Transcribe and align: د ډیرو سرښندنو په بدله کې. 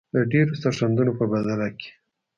د 0.15 0.15
ډیرو 0.31 0.53
سرښندنو 0.61 1.11
په 1.19 1.25
بدله 1.31 1.67
کې. 1.77 1.89